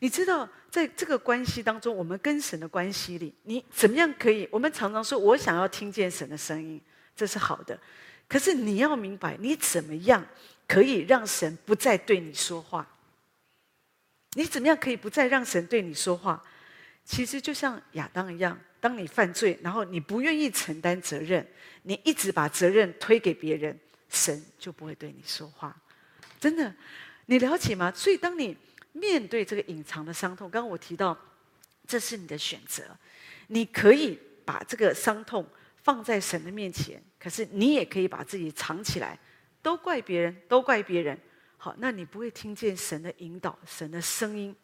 [0.00, 4.46] 你知道，在这个关系当中，我们跟神的关系里，你怎么样可以？
[4.52, 6.78] 我们常常说：“我想要听见神的声音，
[7.16, 7.80] 这是好的。”
[8.28, 10.22] 可是你要明白，你怎么样？
[10.66, 12.86] 可以让神不再对你说话。
[14.34, 16.44] 你怎么样可以不再让神对你说话？
[17.08, 21.44] 其实就像亚当一样，当你犯罪，然后你不愿意承担责任，
[21.84, 23.76] 你一直把责任推给别人，
[24.10, 25.74] 神就不会对你说话。
[26.38, 26.72] 真的，
[27.24, 27.90] 你了解吗？
[27.96, 28.54] 所以当你
[28.92, 31.16] 面对这个隐藏的伤痛，刚刚我提到，
[31.86, 32.84] 这是你的选择。
[33.46, 39.18] 你可以把这个伤痛放在神的面前，可是你也可以把自己藏起来。
[39.62, 41.18] 都怪别人，都怪别人。
[41.56, 44.54] 好，那你不会听见神的引导、神的声音，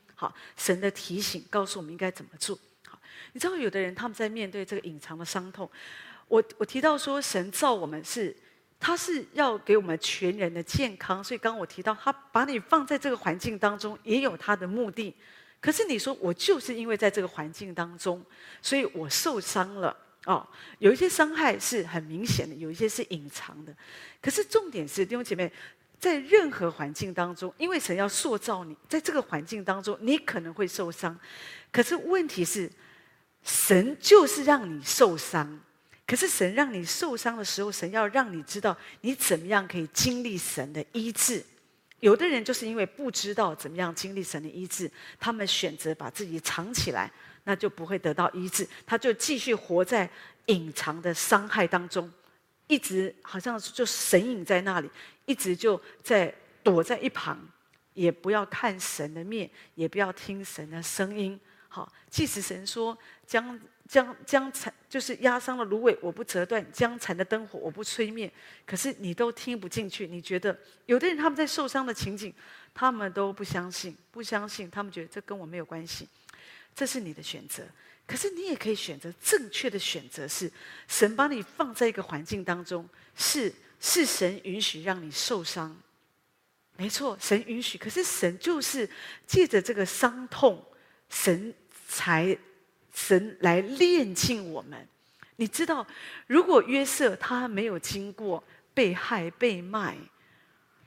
[0.56, 2.58] 神的提醒，告诉我们应该怎么做。
[2.86, 2.98] 好，
[3.32, 5.68] 你知道有的人他们在面对这个隐藏的伤痛，
[6.28, 8.34] 我我提到说，神造我们是，
[8.78, 15.14] 他是要给我们全人的健康，所以刚刚我提到，他把你放在这个环境当中，也有他的目的。
[15.60, 18.22] 可是你说，我就是因为在这个环境当中，
[18.60, 19.96] 所以我受伤了。
[20.26, 20.46] 哦，
[20.78, 23.74] 有一些伤害是很明显的，有一些是隐藏的。
[24.22, 25.52] 可是重点是，弟兄姐妹，
[25.98, 31.18] 在任何环境当中，因为神要塑造你，在这个环境当中，你可能会受伤。
[31.72, 32.70] 可是问题是，
[33.42, 35.60] 神就是让你受伤。
[36.06, 41.42] 可是神让你受伤的时候，神要让你知道你怎么样可以经历神的医治。
[42.00, 47.10] 有的人就是因为不知道怎么样经历神的医治，他们选择把自己藏起来。
[47.46, 50.08] 那就不会得到医治，他就继续活在
[50.46, 52.10] 隐藏的伤害当中，
[52.66, 54.90] 一直好像就神隐在那里，
[55.26, 57.38] 一直就在躲在一旁，
[57.92, 61.38] 也不要看神的面，也不要听神的声音。
[61.68, 68.32] 好，即使神说将将将残就是压伤了芦苇，我不折断；将残的灯火，我不吹灭。
[68.64, 70.56] 可是你都听不进去，你觉得
[70.86, 72.32] 有的人他们在受伤的情景，
[72.72, 76.08] 他们都不相信，不相信，他们觉得这跟我没有关系。
[76.76, 77.64] 这是你的选择，
[78.06, 80.50] 可是你也可以选择正确的选择是，
[80.86, 83.52] 神把你放在一个环境当中，是
[83.84, 85.76] 是神允许让你受伤，
[86.78, 87.76] 没错，神允许。
[87.76, 88.88] 可是神就是
[89.26, 90.64] 借着这个伤痛，
[91.10, 91.52] 神
[91.86, 92.34] 才
[92.94, 94.88] 神来炼净我们。
[95.36, 95.86] 你知道，
[96.26, 98.42] 如果约瑟他没有经过
[98.72, 99.98] 被害、被卖、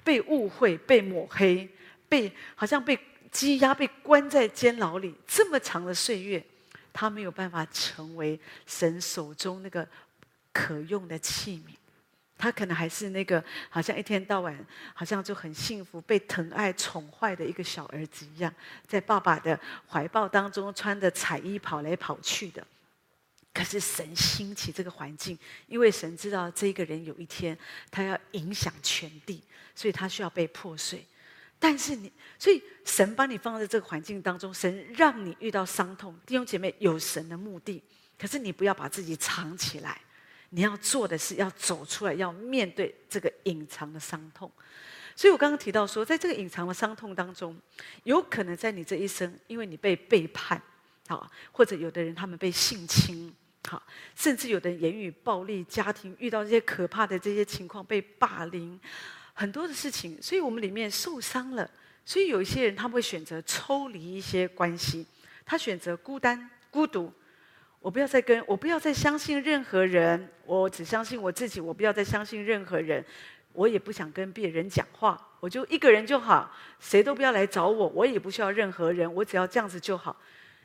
[0.03, 1.69] 被误会、被抹黑、
[2.09, 2.97] 被好像被。
[3.29, 6.43] 积压被关在监牢里这么长的岁月，
[6.93, 9.85] 他没有办法成为神手中那个
[10.53, 11.75] 可用的器皿。
[12.37, 14.55] 他可能还是那个好像一天到晚
[14.93, 18.53] 好像就很幸福、被疼爱宠坏的一个小儿子一样，
[18.87, 22.65] 在爸爸的怀抱当中穿着彩衣跑来跑去的。
[23.53, 27.57] 可是神兴起这个环境，因为神知道这个人有一天
[27.89, 31.03] 他要影响全地，所以他需要被破碎。
[31.57, 36.15] 但是你，所以神把你放在这个环境当中，神让你遇到伤痛。
[36.23, 37.83] 弟兄姐妹，有神的目的，
[38.15, 39.99] 可是你不要把自己藏起来。
[40.49, 44.51] 你要做的是要走出来，要面对这个隐藏的伤痛。
[45.15, 47.59] 所以我刚刚提到说，在这个隐藏的伤痛当中，
[48.03, 50.61] 有可能在你这一生，因为你被背叛，
[51.07, 53.33] 好，或者有的人他们被性侵，
[53.67, 53.81] 好，
[54.15, 58.79] 甚至有的人言语暴力，家庭遇到这些可怕的这些情况，被霸凌。
[59.33, 61.69] 很多的事情，所以我们里面受伤了。
[62.05, 65.05] 所以有一些人，他们会选择抽离一些关系，
[65.45, 67.11] 他选择孤单、孤独。
[67.79, 71.61] 我不要再跟，我不要再相信任何人，我只相信我自己。
[71.61, 73.05] 我不要再相信任何人，
[73.53, 80.15] 我也不想跟别人讲话，我就一个人就好，谁都不要来找我，我也不需要任何人，我只要这样子就好。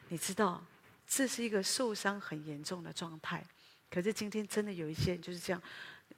[0.09, 0.65] 你知道，
[1.07, 3.45] 这是一个受伤很严重的状态。
[3.91, 5.63] 可是今天真的有一些人就是这样。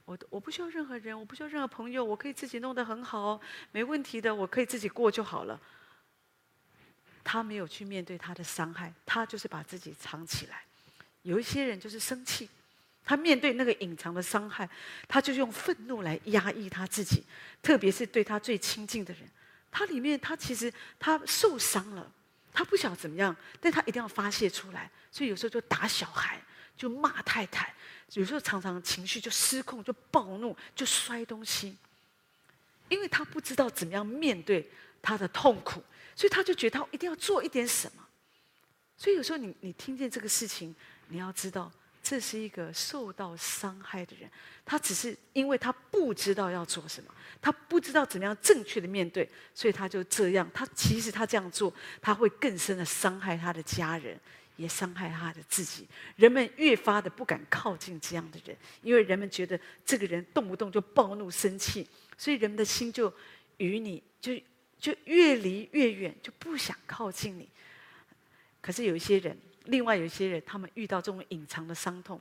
[0.06, 3.40] 我我不需要任何人，我不需要任何朋友，我可以自己弄得很好，
[3.72, 5.60] 没问题的，我可以自己过就好了。
[7.22, 10.62] 他没有去面对他的伤害，他就是把自己藏起来。
[11.24, 12.48] 有一些人就是生气，
[13.04, 14.68] 他面对那个隐藏的伤害，
[15.08, 17.24] 他就用愤怒来压抑他自己，
[17.60, 19.22] 特别是对他最亲近的人，
[19.70, 22.12] 他里面他其实他受伤了，
[22.52, 26.40] 他不晓怎么样，但他一定要发泄出来，所以有时候就打小孩，
[26.76, 27.74] 就骂太太。
[28.12, 31.76] 有时候常常情绪就失控，就暴怒，就摔东西，
[32.88, 34.70] 因为他不知道怎么样面对
[35.02, 35.82] 他的痛苦，
[36.14, 38.06] 所以他就觉得他一定要做一点什么。
[38.96, 40.72] 所以有时候你你听见这个事情，
[41.08, 41.70] 你要知道，
[42.02, 44.30] 这是一个受到伤害的人，
[44.64, 50.50] 他只是因为他不知道要做什么，他不知道怎么样正确的面对，所以他就这样。
[50.52, 54.18] 他其实他这样做，他会更深的伤害他的家人，
[54.56, 55.86] 也伤害他的自己。
[56.16, 61.86] 人们越发的不敢靠近这样的人，因为人们觉得这个人动不动就暴怒生气，
[62.18, 63.12] 所以人们的心就
[63.58, 64.32] 与你就
[64.78, 67.48] 就越离越远，就不想靠近你。
[68.60, 72.20] 可是有一些人，另外有些人，他们遇到这种隐藏的伤痛，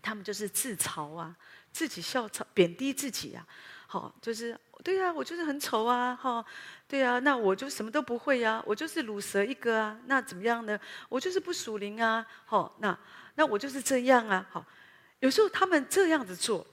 [0.00, 1.36] 他们就是自嘲啊，
[1.72, 3.46] 自己笑嘲贬低自己啊，
[3.86, 6.44] 好，就是对啊，我就是很丑啊，哈，
[6.88, 10.78] 对啊，那我就什么都不会啊，我就是卤蛇一个啊，那怎么样呢？
[11.08, 12.98] 我就是不属灵啊，好，那
[13.34, 14.64] 那我就是这样啊，好，
[15.18, 16.66] 有时候他们这样子做，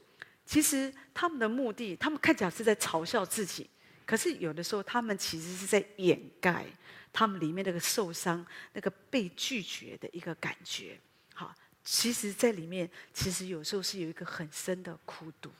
[0.46, 3.70] 其实他们的目的，他们看起来是在嘲笑自己，
[4.06, 6.66] 可是有的时候他们其实是在掩盖。
[7.12, 11.00] 他们里面那个受伤、那个被拒绝的一个感觉，
[11.34, 15.52] 好，其实，在里面，其实有时候是有一个很深的苦毒。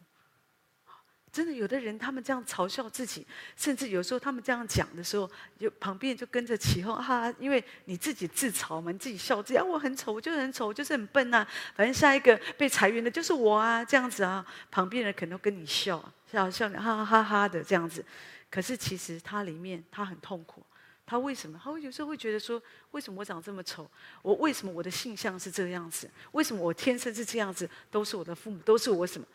[1.30, 5.30] 真的，有的人他们这样嘲笑自己，甚至有时候他们这样讲的时候，
[5.60, 18.04] 就旁边就跟着起哄哈，因为你自己自嘲嘛，你自己笑自己啊，我很丑，我就是很丑，我就是很笨呐、反正下一个被裁员的就是我啊，这样子啊，旁边人可能都跟你笑，笑笑你哈哈哈哈的这样子，
[18.50, 20.66] 可是其实他里面他很痛苦。
[21.10, 21.58] 他为什么？
[21.64, 23.90] 他会有时候会觉得说：为什么我长这么丑？
[24.22, 26.12] 我为什么我的性向是这样子？
[26.34, 27.68] 为什么我天生是这样子？
[27.90, 29.26] 都是我的父母，都是我什么？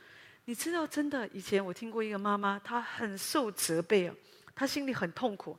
[0.45, 4.15] 你知道，真的，以前我听过一个妈妈，她很受责备哦，
[4.55, 5.59] 她心里很痛苦。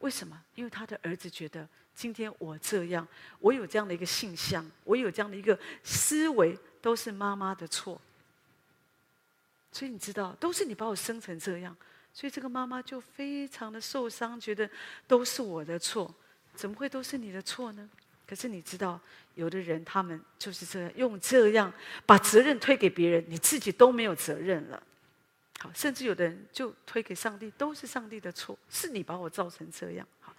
[0.00, 0.38] 为什么？
[0.54, 7.98] 因为她的儿子觉得，今天我这样，我有这样的一个性向，我有这样的一个思维，都是妈妈的错。
[9.72, 11.74] 所以你知道，都是你把我生成这样。
[12.14, 14.70] 所以这个妈妈就非常的受伤，觉得
[15.08, 16.14] 都是我的错，
[16.54, 17.90] 怎么会都是你的错呢？
[18.24, 18.98] 可是你知道，
[19.34, 21.70] 有的人他们就是这样，用这样
[22.06, 24.80] 把责任推给别人，你自己都没有责任了。
[25.58, 30.06] 好，甚至有的人就推给上帝，都是上帝的错，是你把我造成这样。
[30.20, 30.32] 好，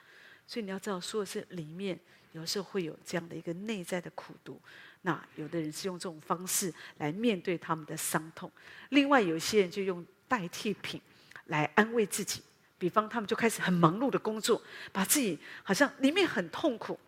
[0.48, 2.00] 所以你要知道，说的是里面
[2.32, 4.60] 有时候会有这样的一个内在的苦毒。
[5.02, 8.52] 那有的人是用这种方式来面对他们的伤痛，
[8.90, 11.02] 另外有些人就用代替品。
[11.46, 12.42] 来安慰自己，
[12.78, 17.00] 比方他们就开始很忙碌的工作，把自己好像里面很痛苦，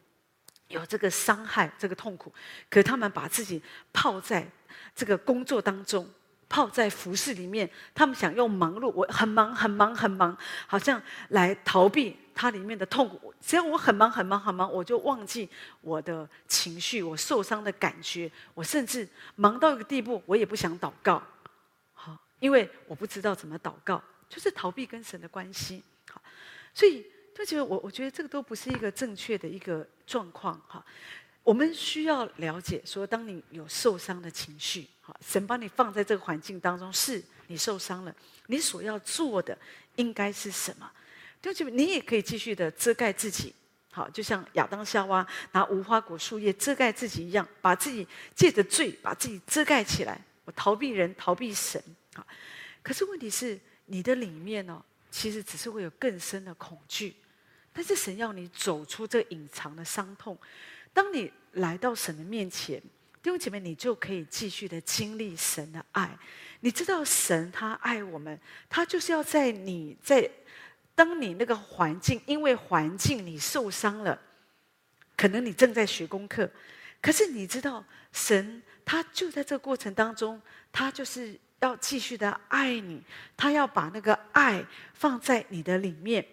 [0.68, 2.34] 有这个伤害，这个痛苦，
[2.70, 4.48] 可他们把自己泡在
[4.96, 6.08] 这个工作当中，
[6.50, 13.34] 泡在服饰里面，他们想用忙碌，我很忙很忙很忙，好像来逃避它里面的痛苦。
[13.42, 15.50] 只要我很忙很忙很忙，我就忘记
[15.82, 21.22] 我的情绪，我受伤的感觉，我甚至忙到一个地步，我也不想祷告，
[21.94, 24.02] 好，因为我不知道怎么祷告。
[24.30, 26.22] 就是逃避跟神的关系，好，
[26.74, 30.84] 所以就觉得我我觉得这个都不是一个正确的一个状况哈。
[31.44, 38.14] 我们需要了解说，当你有受伤的情绪，好，神把你放在这个环境当中，是你受伤了，
[38.48, 39.58] 你所要做的
[39.96, 40.92] 应该是什么？
[41.42, 43.56] 就你也可以继续的遮盖自己，
[43.92, 51.82] 好，就像亚当夏娃拿无花果树叶遮盖自己一样，把自己借着罪把自己遮盖起来，我逃避人，逃避神，
[52.14, 52.28] 好，
[52.84, 53.58] 可是问题是。
[53.90, 57.16] 你的里面呢、其实只是会有更深的恐惧，
[57.72, 60.38] 但是神要你走出这隐藏的伤痛。
[60.94, 62.82] 当你来到神的面前，
[63.24, 66.18] 弟兄姐妹，你就可以继续的经历神的爱。
[66.60, 68.38] 你知道神他爱我们，
[68.70, 70.30] 他就是要在你在
[70.94, 74.20] 当你那个环境，因为环境你受伤了，
[75.16, 76.52] 可能你正在学功课，
[77.02, 80.42] 可是你知道神他就在这个过程当中，
[80.74, 81.40] 他就是。
[81.60, 83.02] 要继续的爱你，
[83.36, 86.26] 他要把那个爱放在你的里面。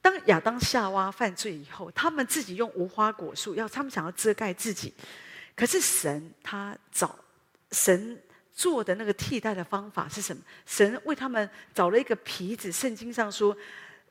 [0.00, 4.94] 当亚当夏娃犯罪以后，他们自己用无花果树，要他们想要遮盖自己。
[5.54, 7.18] 可是神他找
[7.70, 8.20] 神
[8.52, 10.42] 做的那个替代的方法是什么？
[10.66, 13.56] 神为他们找了一个皮子，圣经上说，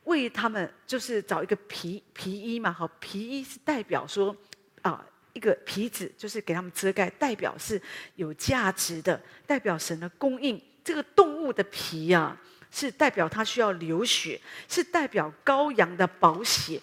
[0.04, 2.72] 为他们就是找一个皮皮衣嘛。
[2.72, 4.36] 好，皮衣是代表说
[4.82, 5.04] 啊。
[5.32, 7.80] 一个皮子就是给他们遮盖，代表是
[8.16, 10.60] 有价值的，代表神的供应。
[10.84, 12.36] 这个动物的皮、啊，
[12.70, 16.80] 是代表它需要流血，是代表羔羊的宝血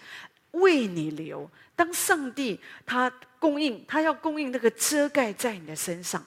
[0.51, 1.49] 为你流。
[1.75, 6.25] 当上帝他供应，他要供应那个遮盖在你的身上。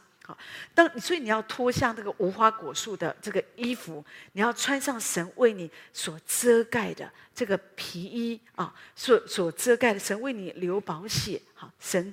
[0.74, 12.12] 当所以你要脱下那个无花果树的这个衣服，你要穿上神为你所遮盖的这个皮衣啊，所所遮盖的神为你流宝血，好，神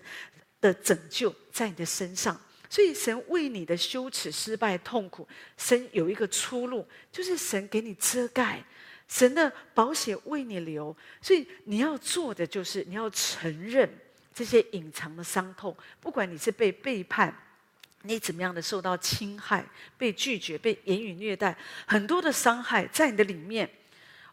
[0.62, 2.40] 的拯救在你的身上，
[2.70, 8.64] 所以神为你的羞耻、失败、痛苦，神有一个出路，就是神给你遮盖，
[9.08, 13.90] 神的保险为你留，所以你要做的就是你要承认
[14.34, 17.36] 这些隐藏的伤痛，不管你是被背叛，
[18.04, 19.66] 你怎么样的受到侵害、
[19.98, 23.70] 被拒绝、被言语虐待，很多的伤害在你的里面。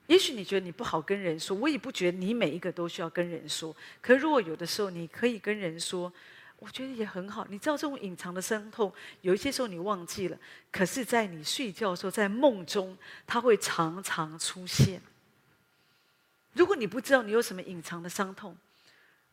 [0.06, 3.74] 也许你觉得你不好跟人说，我也不觉得你每一个都需要跟人说。
[4.00, 6.12] 可如果有的时候你可以跟人说。
[6.58, 8.90] 我觉得也很好，你知道这种隐藏的伤痛，
[9.20, 10.38] 有一些时候你忘记了，
[10.72, 12.96] 可是，在你睡觉的时候，在梦中，
[13.26, 14.98] 它会常常出现。
[16.54, 18.56] 如果你不知道你有什么隐藏的伤痛，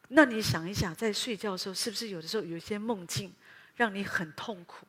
[0.09, 3.33] 那你想一想，在睡觉的时候，是不是有的时候有一些梦境
[3.75, 4.85] 让你很痛苦？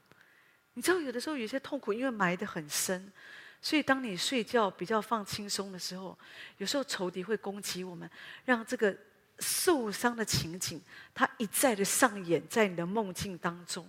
[0.75, 3.13] 你知道，有的时候有些痛苦，因为埋得很深，
[3.61, 6.19] 所以当你睡觉比较放轻松的时候，
[6.59, 8.11] 有时候仇敌会攻击我们，
[8.45, 8.97] 让这个。
[9.41, 10.81] 受伤的情景，
[11.13, 13.85] 它一再的上演在你的梦境当中，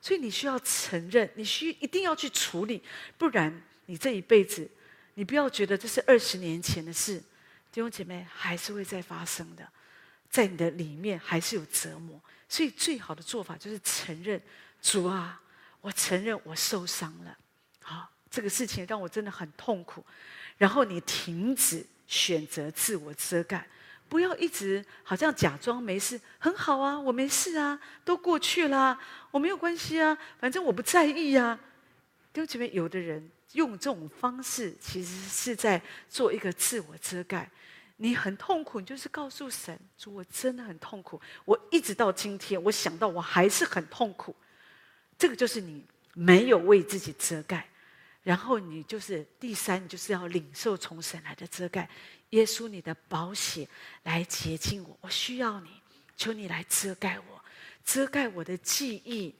[0.00, 2.80] 所以你需要承认，你需一定要去处理，
[3.18, 3.52] 不然
[3.86, 4.70] 你这一辈子，
[5.14, 7.18] 你不要觉得这是二十年前的事，
[7.72, 9.68] 弟兄姐妹还是会再发生的，
[10.30, 12.20] 在你的里面还是有折磨，
[12.54, 14.40] 所以最好的做法就是承认，
[14.80, 15.40] 主啊，
[15.80, 17.36] 我承认我受伤了，
[17.82, 20.06] 好，这个事情让我真的很痛苦，
[20.56, 23.66] 然后你停止选择自我遮盖。
[24.08, 28.96] 不要一直好像假装没事，很好啊，我没事啊，都过去了，
[29.32, 31.58] 我没有关系啊，反正我不在意啊。
[32.32, 37.50] 就这边有的人用这种方式，其实是在做一个自我遮盖。
[37.96, 44.34] 你很痛苦，你就是告诉神，说我真的很痛苦，我一直到今天，我想到我还是很痛苦。
[45.16, 47.68] 这个就是你没有为自己遮盖，
[48.24, 51.88] 然后你就是第三，你就是要领受从神来的遮盖。
[52.30, 53.68] 耶稣，你的宝血
[54.02, 55.70] 来洁净我，我需要你，
[56.16, 57.44] 求你来遮盖我，
[57.84, 59.32] 遮盖我的记忆，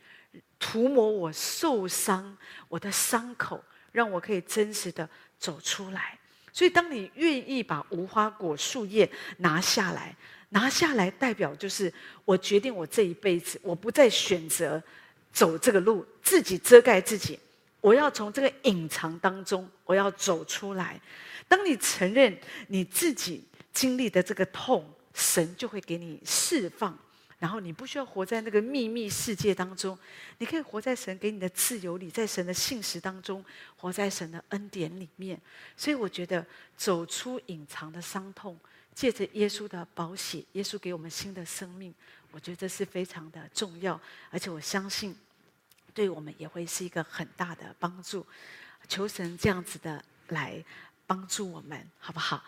[0.61, 2.39] 涂抹我受伤，
[2.69, 6.21] 我的伤口，让我可以真实的走出来。
[6.55, 10.15] 所以，当你愿意把无花果树叶拿下来，
[10.51, 11.93] 拿下来代表就是
[12.25, 14.81] 我决定，我这一辈子我不再选择
[15.33, 17.37] 走这个路，自己遮盖自己，
[17.81, 21.01] 我要从这个隐藏当中，我要走出来。
[21.49, 22.39] 当你承认
[22.69, 26.97] 你自己经历的这个痛，神就会给你释放，
[27.45, 29.99] 然后你不需要活在那个秘密世界当中，
[30.38, 33.45] 你可以活在神给你的自由里，在神的信实当中，
[33.76, 35.38] 活在神的恩典里面。
[35.76, 36.42] 所以我觉得
[36.74, 38.59] 走出隐藏的伤痛，
[38.95, 41.95] 借着耶稣的宝血，耶稣给我们新的生命，
[42.30, 45.14] 我觉得这是非常的重要，而且我相信
[45.92, 48.24] 对我们也会是一个很大的帮助。
[48.88, 50.64] 求神这样子的来。
[51.07, 52.43] 帮助我们，好不好？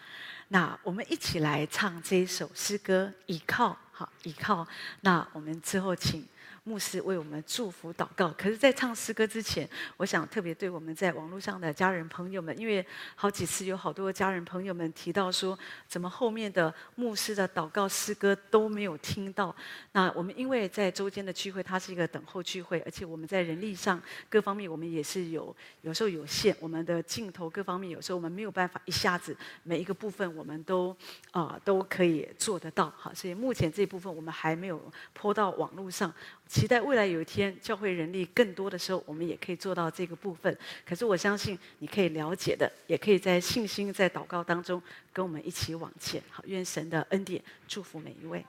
[0.49, 4.67] 那我们一起来唱这一首诗歌，倚靠，好，倚靠。
[5.01, 6.27] 那我们之后请。
[6.69, 8.29] 牧师为我们祝福祷告。
[8.37, 15.57] 可是，在唱诗歌之前，我想特别对我们在网络上的家人朋友们，因为好几次有好多家人朋友们提到说，
[15.87, 19.55] 怎么后面的牧师的祷告诗歌都没有听到？
[19.93, 30.97] 那我们因为在周间的聚会，它是一个等候聚会，而且我们在人力上各方面，我们也是有有时候有限，我们的镜头各方面有时候我们没有办法一下子每一个部分我们都
[31.31, 32.93] 啊、都可以做得到。
[32.97, 36.13] 好，所以目前这部分我们还没有播到网络上。
[36.49, 40.57] 期待未来有一天教会人力更多的时候，我们也可以做到这个部分。
[40.87, 44.81] 可是我相信你可以了解的，也可以在信心、在祷告当中
[45.13, 46.23] 跟我们一起往前。
[46.31, 48.45] 好，愿神的恩典祝福每一位。